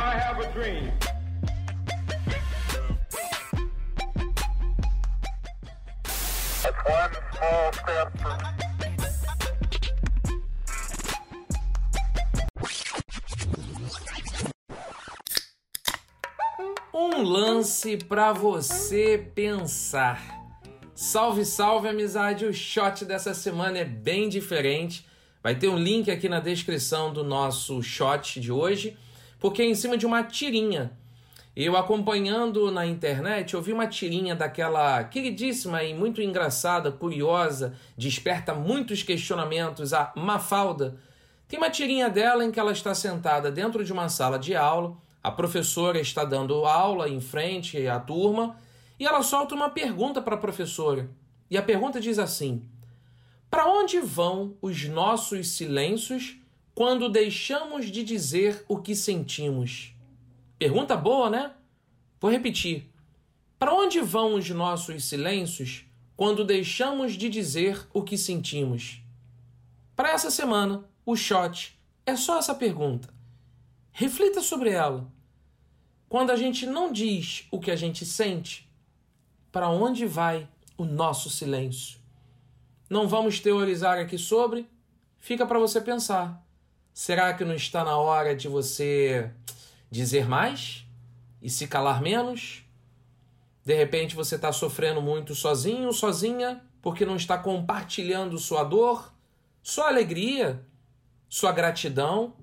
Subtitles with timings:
[0.00, 0.90] I have a dream.
[6.04, 8.38] It's one small step for
[16.94, 20.40] Um lance pra você pensar.
[20.94, 22.46] Salve, salve, amizade!
[22.46, 25.06] O shot dessa semana é bem diferente.
[25.42, 28.96] Vai ter um link aqui na descrição do nosso shot de hoje,
[29.40, 30.92] porque é em cima de uma tirinha.
[31.56, 38.54] Eu acompanhando na internet, eu vi uma tirinha daquela queridíssima e muito engraçada, curiosa, desperta
[38.54, 40.96] muitos questionamentos, a Mafalda.
[41.48, 44.96] Tem uma tirinha dela em que ela está sentada dentro de uma sala de aula,
[45.22, 48.56] a professora está dando aula em frente à turma
[48.98, 51.10] e ela solta uma pergunta para a professora.
[51.50, 52.62] E a pergunta diz assim:
[53.50, 56.36] Para onde vão os nossos silêncios
[56.80, 59.92] quando deixamos de dizer o que sentimos?
[60.58, 61.52] Pergunta boa, né?
[62.18, 62.90] Vou repetir.
[63.58, 65.84] Para onde vão os nossos silêncios
[66.16, 69.02] quando deixamos de dizer o que sentimos?
[69.94, 73.12] Para essa semana, o shot é só essa pergunta.
[73.92, 75.06] Reflita sobre ela.
[76.08, 78.66] Quando a gente não diz o que a gente sente,
[79.52, 82.00] para onde vai o nosso silêncio?
[82.88, 84.66] Não vamos teorizar aqui sobre,
[85.18, 86.42] fica para você pensar.
[86.92, 89.30] Será que não está na hora de você
[89.90, 90.86] dizer mais
[91.40, 92.64] e se calar menos?
[93.64, 99.12] De repente você está sofrendo muito sozinho, sozinha, porque não está compartilhando sua dor,
[99.62, 100.64] sua alegria,
[101.28, 102.34] sua gratidão.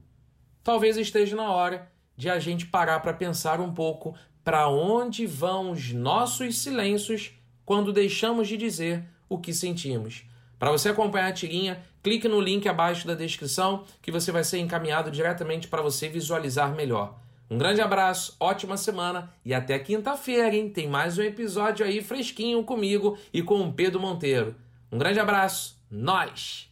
[0.64, 5.72] Talvez esteja na hora de a gente parar para pensar um pouco para onde vão
[5.72, 7.32] os nossos silêncios
[7.66, 10.24] quando deixamos de dizer o que sentimos.
[10.60, 14.60] Para você acompanhar a tirinha, clique no link abaixo da descrição que você vai ser
[14.60, 17.20] encaminhado diretamente para você visualizar melhor.
[17.50, 20.70] Um grande abraço, ótima semana e até quinta-feira, hein?
[20.70, 24.56] Tem mais um episódio aí fresquinho comigo e com o Pedro Monteiro.
[24.92, 26.68] Um grande abraço, nós!